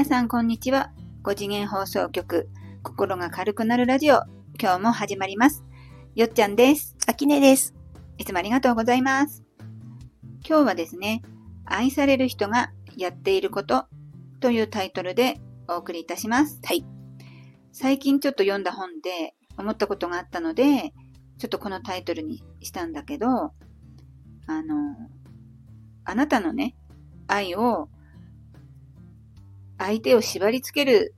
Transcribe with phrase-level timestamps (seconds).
[0.00, 0.92] 皆さんこんにちは。
[1.24, 2.48] 5次元放送局、
[2.82, 4.22] 心が軽くなるラジオ、
[4.58, 5.62] 今日も始まります。
[6.14, 6.96] よっちゃんです。
[7.06, 7.74] あきねです。
[8.16, 9.44] いつもありがとうございます。
[10.48, 11.20] 今日はですね、
[11.66, 13.88] 愛される人がやっていること
[14.40, 15.38] というタイトルで
[15.68, 16.62] お送りいたします。
[16.64, 16.82] はい。
[17.70, 20.94] 最近ちょっと読んだ本で思ったことがあったので、
[21.36, 23.52] ちょっとこのタイトルにしたんだけど、あ
[24.62, 24.96] の、
[26.06, 26.74] あなたのね、
[27.26, 27.90] 愛を、
[29.80, 31.14] 相手を縛り付ける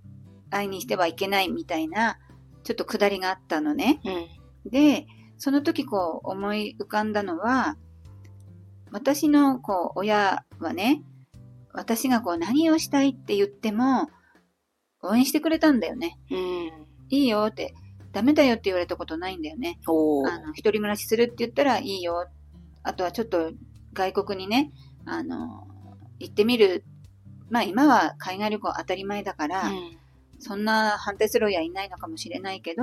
[0.50, 2.18] 愛にしてはいけないみたいな、
[2.62, 4.00] ちょっとくだりがあったのね。
[4.64, 4.70] うん。
[4.70, 7.76] で、その時こう思い浮かんだのは、
[8.92, 11.02] 私のこう親はね、
[11.72, 14.10] 私がこう何をしたいって言っても
[15.02, 16.18] 応援してくれたんだよね。
[16.30, 16.38] うん。
[17.08, 17.74] いいよって、
[18.12, 19.80] ダメだよって言われたことないんだよね。
[20.28, 22.28] あの、一人暮らしするって言ったらいいよ。
[22.84, 23.52] あとはちょっと
[23.92, 24.70] 外国にね、
[25.04, 25.66] あの、
[26.20, 26.84] 行ってみる。
[27.52, 29.98] まあ今は海外旅行当たり前だから、うん
[30.44, 32.82] そんな反対する親いないのかもしれないけど、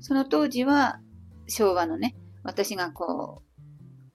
[0.00, 1.00] その当時は
[1.46, 3.42] 昭和のね、私がこ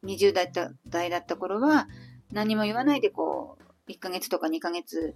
[0.01, 1.87] う、20代だ代だった頃は、
[2.31, 5.13] 何も言わないでこう、1ヶ月とか2ヶ月、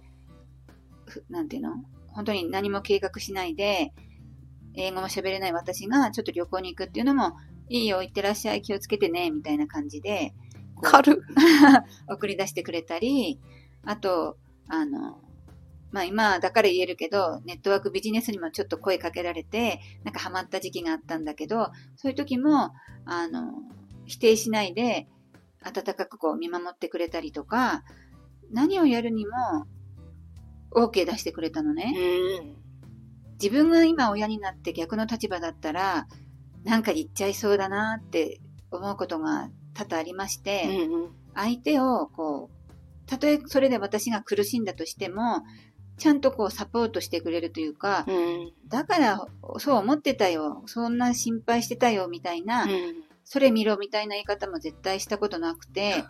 [1.06, 1.70] ふなんていうの？
[2.06, 3.92] 本当に何も計画しないで、
[4.76, 7.32] 英語も喋れない私がちょっと旅行に行くっていうのも、
[7.68, 10.32] いいよ、行ってらっしゃい、気をつけてね、みたいな感じで、
[10.80, 11.14] 軽っ。
[12.08, 13.40] 送り出してくれたり、
[13.82, 14.36] あと、
[14.68, 15.20] あの、
[15.90, 22.72] まあ今だから言えるけど、ネットワークビジネスにもちょっと声かけられて、なんかハマった時期があったんだけど、そういう時も、
[23.04, 23.52] あの、
[24.06, 25.08] 否定しないで、
[25.62, 27.84] 温かくこう見守ってくれたりとか、
[28.50, 29.66] 何をやるにも、
[30.70, 31.94] OK 出してくれたのね。
[31.96, 32.56] うん。
[33.40, 36.06] 自分が今親になって逆の立場だったら、
[36.64, 41.10] なんか言っちゃいそうだなって思うことが多々ありまして、うん。
[41.34, 42.57] 相手をこう、
[43.08, 45.42] たとえそれで私が苦しんだとしても、
[45.96, 48.52] ちゃんとこうサポートしてくれるというか、うん。
[48.68, 49.26] だから
[49.58, 52.70] そう思ってたよ、そんな心配してたよみたいな、うん。
[53.24, 56.04] それ見ろみたいな言い方も絶対したことなくて、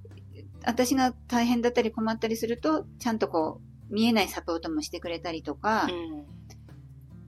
[0.64, 5.88] 私が大変だったり困ったりすると、ちゃんとこう、見えないサポートもしてくれたりとか、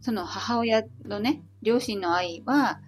[0.00, 2.80] その母親のね、両親の愛は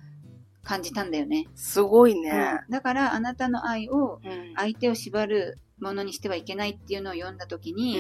[0.64, 1.46] 感じたんだよね。
[1.54, 2.60] すごいね。
[2.70, 4.54] だからあなたの愛をうん。
[4.56, 7.98] 相手を縛るものにしてはいけないっていうのを読んだときに、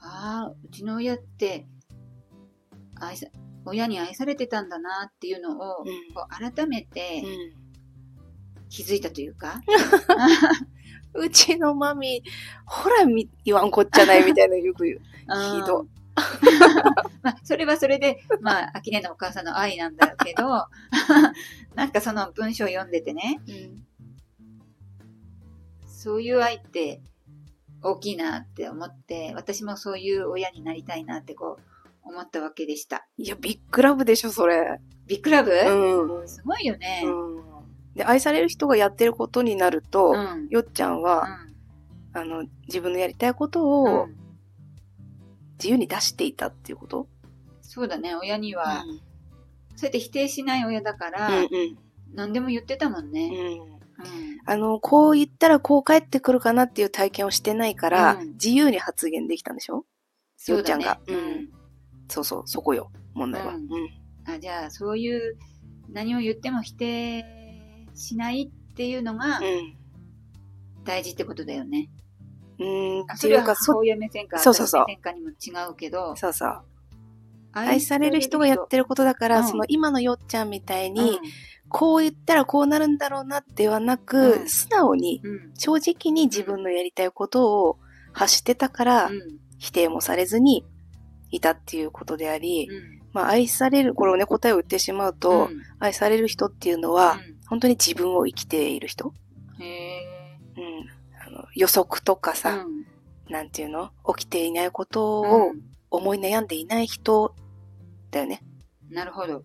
[0.00, 1.66] ああ、うちの親って
[2.96, 3.26] 愛さ、
[3.64, 5.86] 親に愛されてたんだなっていうのを、うん。
[6.14, 7.22] こう改めて
[8.68, 9.60] 気づいたというか、
[11.14, 12.24] うちのマミ、
[12.66, 15.00] ほらみ言わんこっちゃないみたいなよく言う。
[15.62, 15.84] ひど。
[15.84, 15.86] い。
[17.22, 20.66] まあ、それはそれで、まあ、アキネのお母さんの愛なんだけど、
[21.74, 23.40] なんかその文章を読んでてね、
[25.86, 27.00] そういう愛って
[27.82, 31.58] 大きいなって思って、私もそういう親になりたいなってこ
[32.04, 33.06] う思ったわけでした。
[33.18, 34.80] いや、ビッグラブでしょ、それ。
[35.06, 36.28] ビッグラブ、うん。
[36.28, 37.02] すごいよね。
[37.04, 37.42] うん。
[37.94, 40.48] で、愛される人がやってることになると、うん。
[40.48, 41.26] よっちゃんは、
[42.12, 44.16] あの、自分のやりたいことをうん
[45.58, 47.06] 自由に出していたっていうこと？
[47.60, 49.00] そうだね、親には、うん
[49.76, 51.48] そうやって否定しない親だから、うん
[52.14, 53.30] 何でも言ってたもんね。
[53.60, 53.71] うん。
[54.04, 59.84] うんあの、こう言ったらこう帰ってくるかなっていう体験をしてないから、うん自由に発言できたんでしょ？
[60.48, 60.98] よっちゃんが。
[61.06, 61.48] そうん。
[62.08, 63.54] そうそう、そこよ、問題は。
[63.54, 63.68] ううんん。
[64.26, 65.36] あじゃあ、そういう、
[65.90, 67.24] 何を言っても否定
[67.94, 69.76] しないっていうのがうん。
[70.84, 71.88] 大事ってことだよね。
[72.58, 73.04] うん。
[73.08, 76.62] あそれはっていう目線か、そうそうそう私目線かにも違うけど、そうそう。
[77.52, 81.20] 愛される人がやってることだから、うんその今のよっちゃんみたいうんに、
[81.72, 85.52] こう言ったらこうなるんだろうなってはなく、うん素直に、うん。
[85.54, 87.78] 正直に自分のやりたいことを
[88.12, 89.20] 発してたから、うん。
[89.58, 90.64] 否定もされずに
[91.30, 93.00] いたっていうことであり、うん。
[93.12, 97.18] まあ愛される、これをね、答えを言ってしまうと、うん愛される人っていうのは、
[97.48, 99.14] 本当に自分を生きている人
[99.58, 99.66] うん。
[101.26, 102.86] あの予測とかーさ、うん
[103.32, 103.90] なんていうの？
[104.16, 105.60] 起きていないことうをん
[105.90, 107.34] 思い悩んでいない人
[108.10, 108.42] だよね。
[108.90, 109.36] なるほど。
[109.36, 109.42] うん。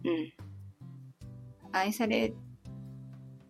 [1.78, 2.34] 愛され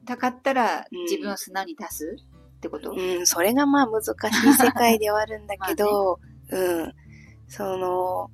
[0.06, 1.04] たかったらうん。
[1.04, 2.18] 自分を素直に出す？
[2.58, 6.20] ってこと、うん、それがまあ難しい世界ではあるんだけど、
[6.50, 6.94] うん。
[7.48, 8.32] その、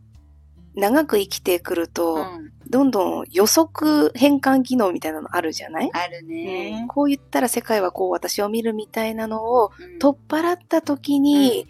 [0.76, 2.54] 長く生きてくると、うん。
[2.70, 6.28] どんどん予測変換機能みたいなのあるじゃない、あるうん。
[6.30, 6.86] ね。
[6.88, 10.00] こう言ったら世界はこう私を見るみたいなのをうん。
[10.00, 11.68] 取っ払った時に、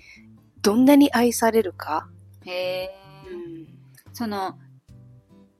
[0.62, 2.08] どんなに愛されるか、
[2.46, 3.74] へー。
[4.14, 4.58] その、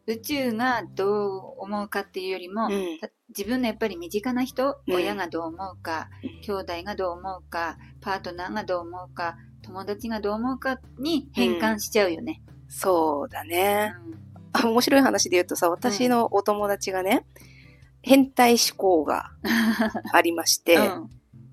[0.05, 3.00] 宇宙がどう思うかっていうよりも、うん。
[3.00, 4.95] た自分のやっぱり身近な人、うん。
[4.95, 6.41] 親がどう思うか、うん。
[6.41, 12.41] 兄弟がどう思うか、パートナーがどう思うか、友達がどう思うかに変換しちゃうよね。
[12.67, 13.94] そうだうね。
[14.63, 17.25] 面白い話で言うとさ、私のお友達がね、
[18.01, 19.31] 変態思考が
[20.11, 21.09] ありまして、うん。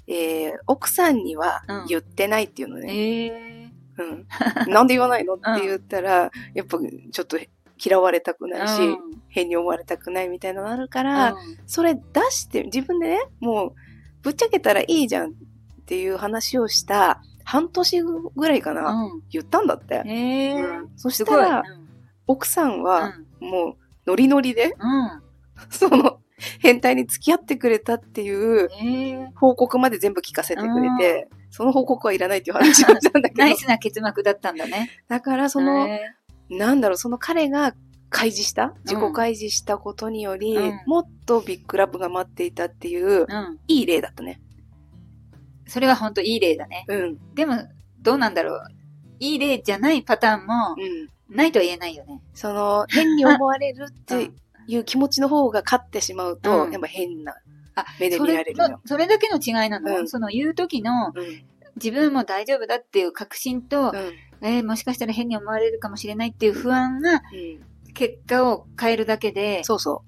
[0.07, 1.87] えー奥さんにはうん。
[1.87, 2.93] 言ってないっていうのね。
[2.93, 4.73] ええうん。
[4.73, 5.35] なんで言わないの？
[5.35, 6.79] って言ったら、やっぱ
[7.13, 7.39] ちょっと
[7.83, 12.01] 嫌われたくないし、うん変に思われたくないみたいなのがあるから、うんそれ出
[12.31, 13.73] して、自分でね、もう、
[14.23, 15.33] ぶっちゃけたらいいじゃんっ
[15.87, 20.03] ていう話をした半年ぐらいかな、うん言ったんだって。
[20.05, 20.11] え
[20.57, 21.25] えうんそし。
[21.25, 21.63] たら、
[22.27, 23.11] 奥さんうは、
[23.41, 23.45] ん。
[23.45, 23.75] もう、
[24.07, 25.23] ノリノリで、うん。
[25.71, 26.19] その、
[26.59, 34.91] 変態に付き合ってくれたっていうええ報告まで全部聞かせてくれて、その報告はいらないっていう話をしたんだけど ナイ、スな結膜だったんだね。
[35.09, 36.01] だからその、え
[36.51, 37.75] なんだろう、その彼が
[38.11, 43.59] 開示した、自己開示したことにより、うんもっとビッグラブが待っていたっていう、えうん。
[43.69, 44.41] いい例だったね。
[45.67, 46.85] それは本当いい例だね。
[46.89, 47.35] うん。
[47.35, 47.57] でも、
[48.03, 48.63] どうなんだろう。
[49.21, 51.35] いい例じゃないパターンもうん。
[51.35, 52.21] ないとは言えないよね。
[52.35, 54.37] その、変に思われるって うん
[54.67, 57.35] いう気持ちの方が勝ってしまうと、うんやっぱ変な
[57.75, 58.81] あ、目でそれ見られるのの。
[58.85, 61.43] それだけの違いなの、うんその言う時のうん。
[61.77, 64.13] 自分も大丈夫だっていう確信と、うん。
[64.43, 67.61] えーもしかしたら変に思われるかもしれないっていう不安がうん。
[67.93, 70.05] 結果を変えるだけで、そうそ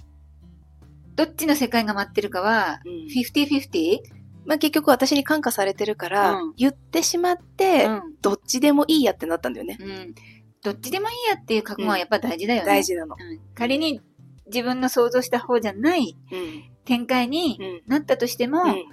[1.16, 2.88] どっちの世界が待ってるかは、う。
[2.88, 2.96] うん。
[3.06, 4.00] 50-50?
[4.44, 8.02] まあ結局私に感化されてるから、うん言ってしまって、うん。
[8.22, 9.78] どっちでもいいやってなったんだよね。
[9.80, 10.14] うん。
[10.62, 12.66] どっちでもいいやっていう覚悟はやっぱ大事だよね。
[12.66, 12.84] 大。
[12.84, 13.16] 事なの。
[13.18, 13.40] うん。
[13.54, 14.00] 仮に
[14.46, 16.64] 自分の想像した方じゃないうん。
[16.84, 17.82] 展開にうん。
[17.90, 18.84] なったとしても、うん。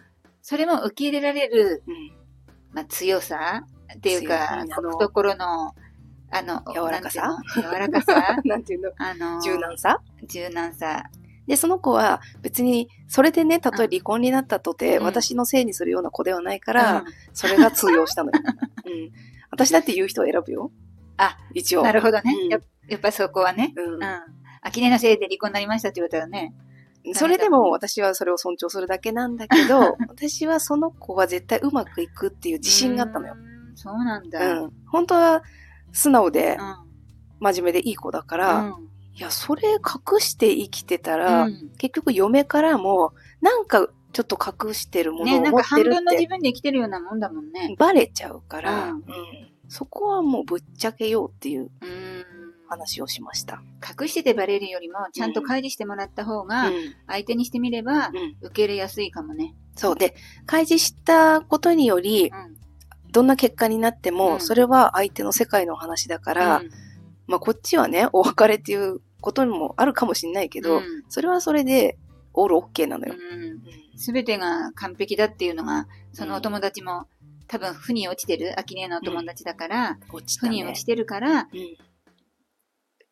[0.42, 2.12] それも受け入れられる、うん。
[2.74, 3.66] まあ、強さ
[3.98, 5.74] っていうか懐の、
[6.32, 8.38] あの、柔らかさ柔らかさ？
[8.46, 8.92] なんていうの？
[8.98, 10.02] あの、柔軟さ？
[10.28, 11.04] 柔軟さ。
[11.48, 17.04] で、その子は別に、それでね、たとえ離婚になったとて、うん私のせいにするような子ではないから、うん
[17.34, 18.40] それが通用したのよ。
[18.86, 19.12] うん。
[19.50, 20.72] 私だって言う人を選ぶよ。
[21.18, 21.84] あ、一応。
[21.84, 22.36] なるほどね。
[22.44, 23.74] うんややっぱりそこはね。
[23.76, 24.00] ううん。
[24.62, 26.54] 秋音のせいで離婚になりましたって言われたらね。
[27.10, 27.16] ん。
[27.16, 33.36] それでも私はそれを尊重するだけなんだけど、 私はその子は絶対うまくいくっていう自信があったのよ。
[33.88, 33.98] うん。
[33.98, 34.62] そうなんだ。
[34.62, 34.72] うん。
[34.88, 35.44] 本当は
[35.92, 36.76] 素直でうん。
[37.40, 47.76] 真面目でいい子だから、うんいや、それ隠して生きてたら、うん結局嫁からも、なんかちょっと隠してるものね、をなんか持ってるっ半分の自て分で生きてるようなもんだもんね。
[47.78, 49.04] バレちゃうから、うんうん
[49.72, 52.26] そこはもうぶっちゃけようっていううん。
[52.70, 53.62] 話をしました。
[54.00, 56.74] 隠しててバレるよりも、ちゃんと開示してもらった方がう、ん
[57.08, 59.54] 相手にしてみれば、うん受け入れやすいかもね。
[59.76, 60.16] そうで、
[60.46, 62.59] 開示したことによりう、ん。
[63.12, 66.70] どんな結果になっても、うんそれは相手の世界の話だから、うん
[67.28, 71.98] まあこっちはね、 お別れっていうことにもあるかもしれないけど、うんそれはそれで、
[72.34, 73.16] オールオッケーなのよ。
[73.16, 73.64] うん
[73.98, 77.08] すべてが完璧だっていうのが、そのお友達も、
[77.48, 80.50] 多分、負に落ちてる、秋音のお友達だから、落ちたね。
[80.50, 81.48] 負に落ちてるから、うん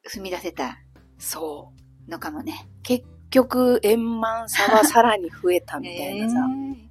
[0.10, 0.80] 踏み出せた
[1.18, 1.74] そ
[2.08, 2.10] う。
[2.10, 2.70] のかもね。
[2.84, 6.38] 結局、円満さはさらに増えたみたいなさ。
[6.48, 6.88] えー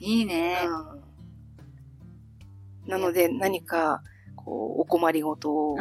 [0.00, 0.60] いいね。
[0.64, 0.97] うん
[2.88, 4.02] なので、何か、
[4.34, 5.76] こう、お困りごとを、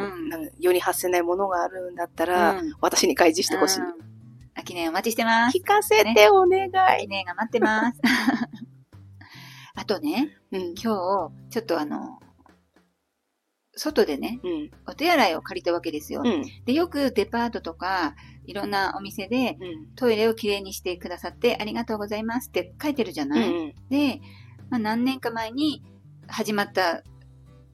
[0.60, 3.80] 世に発せないものがあるんだったら、うん私に開示してほしい。
[3.80, 4.08] うん
[4.60, 5.58] 秋音お待ちしてます。
[5.58, 7.06] 聞かせてお願秋い。
[7.06, 8.02] 音が待ってます。
[9.76, 10.62] あとね、うん。
[10.74, 11.30] 今日、ちょ
[11.60, 12.18] っとあの、
[13.76, 14.72] 外でね、うん。
[14.88, 16.24] お手洗いを借りたわけですよ。
[16.26, 16.44] うん。
[16.66, 18.16] で、よくデパートとか、
[18.46, 19.96] いろんなお店で、うん。
[19.96, 23.76] トイレをきれいにしてくださってありがとうございますって書いてるじゃうない、ん。
[23.90, 24.22] で、
[24.72, 25.84] まあ、何年か前に
[26.28, 27.04] 始まった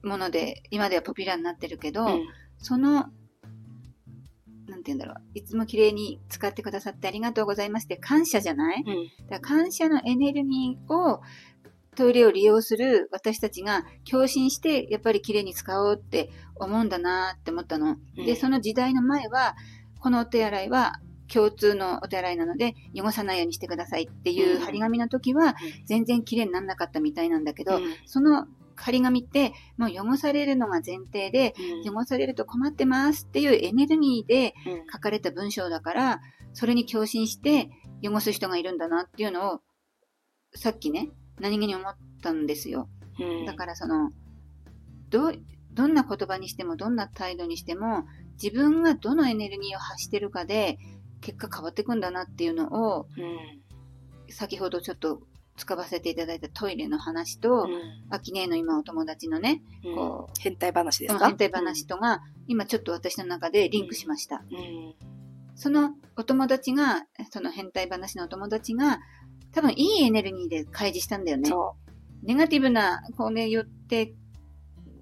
[0.02, 2.26] もので、今ではポピュラーになってるけど、うん。
[2.58, 8.84] その、なんて言うんだろう、いつもきれいに使ってくださってありがとうございますって感謝じゃない？
[8.86, 9.28] うん。
[9.28, 11.20] だから感謝のエネルギーを
[11.96, 17.96] トイレを利用する私たちが共振してやっぱりきれいに使おうって思うんだなって思ったの。
[18.16, 19.54] うんで、その時代の前は、
[20.00, 21.00] このお手洗いは
[21.32, 31.54] 共通のお手洗いなので汚さないようにしてくださいっていう張り紙の時は全然きれいにならなかったみたいなんだけど、その張り紙ってもう汚されるのが前提で、
[31.84, 31.96] うん。
[31.96, 36.20] 汚されると困ってますっていうエネルギーでうん書かれた文章だから、
[36.52, 37.70] それに共振して
[38.02, 39.60] 汚す人がいるんだなっていうのを、
[40.54, 42.88] さっきね、何気に思ったんですよ。
[43.18, 44.10] うんだからその、
[45.10, 45.34] どう、
[45.72, 48.04] どんな言葉にしても、どんな態度にしても、
[48.42, 50.78] 自分がどのエネルギーを発してるかで、
[51.24, 54.32] 結果変わっていくんだなっていうのを、うん。
[54.32, 55.22] 先ほどちょっと
[55.56, 57.66] 使わせていただいたトイレの話と、
[58.10, 61.28] 秋音の今お友達のね、うんこ変態話でう、すか？
[61.28, 64.44] 変態話とが、今ちょっと私の中でリンクしました。
[64.50, 64.94] うん。
[65.54, 69.00] そのお友達が、その変態話のお友達が、
[69.52, 71.48] 多分いいエネルギーで開示したんだよね。
[71.48, 71.74] そ
[72.22, 74.12] ネガティブな、こうね、言って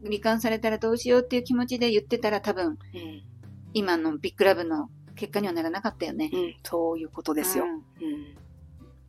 [0.05, 2.79] 罹患されたらどうしようっていう気持ちで言ってたら多分、うん。
[3.75, 4.91] 今のビッグラブの
[5.23, 6.31] 結果にはならなかったよね。
[6.33, 6.55] うん。
[6.64, 7.64] そういうことですよ。
[7.64, 7.83] うんうん。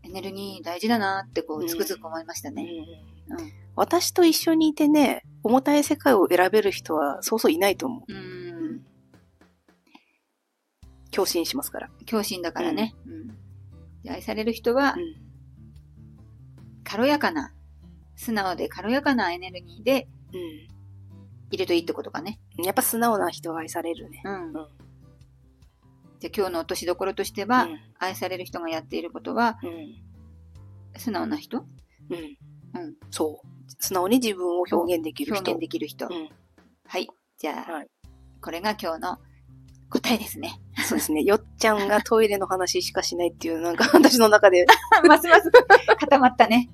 [0.03, 2.67] エネルギー大事だなってこうつくづく思いましたね。
[3.27, 8.13] うんうん私と一緒にいてね、重たい世界を選べる人はそうそういないと思う。
[8.13, 8.85] うん。
[11.09, 11.89] 共振しますから。
[12.05, 12.93] 強心だからね。
[13.07, 13.27] うん。
[14.03, 15.15] で愛される人はう、ん。
[16.83, 17.51] 軽やかな、
[18.15, 20.37] 素直で軽やかなエネルギーでう
[21.49, 22.39] いるといいってことかね。
[22.61, 22.63] ん。
[22.63, 24.21] やっぱ素直な人は愛されるね。
[24.23, 24.53] うん。
[26.23, 30.99] うんじゃあ今日の落としどころとしては、うん愛される人がやっていることは、うん。
[30.99, 31.65] 素直な人？
[32.09, 32.81] うん。
[32.81, 32.95] うん。
[33.11, 33.47] そう。
[33.79, 35.39] 素直に自分を表現できる人。
[35.39, 36.07] 表現できる人。
[36.07, 36.29] うん。
[36.85, 37.07] はい。
[37.37, 37.87] じゃあ、はい
[38.41, 39.19] これが今日の
[39.89, 40.59] 答えですね。
[40.85, 41.23] そうですね。
[41.23, 44.65] よっちゃんがトイレの話しかしないっていう、なんか 私の中で
[45.07, 45.49] ますます
[45.97, 46.69] 固まったね。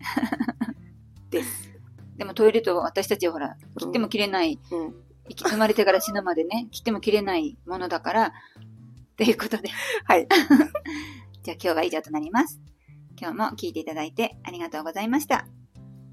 [1.29, 1.69] です。
[2.17, 4.95] でもトイレと私たちはほら、切っても切れない、うん。
[5.35, 8.33] 生まれてから死ぬまでね、切っても切れないものだから、
[9.19, 9.69] ということで。
[10.05, 10.29] はい。
[11.43, 12.57] じゃあ今日は以上となります。
[13.19, 15.45] 今日も聞いていただいてありがとうございました。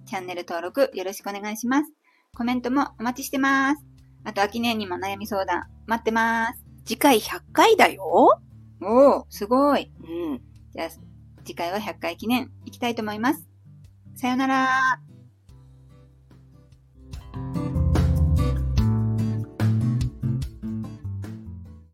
[0.07, 1.93] チャンネル登録よろしくお願いします。
[2.35, 3.87] コメントもお待ちしてます。
[4.25, 6.65] あと、秋年にも悩み相談待ってます。
[6.85, 8.03] 次回100回だよ
[8.83, 9.93] おお、すごい。
[10.01, 10.43] うん。
[10.75, 10.89] じゃあ、
[11.45, 13.49] 次回は100回記念いきたいと思います。
[14.17, 15.01] さよなら。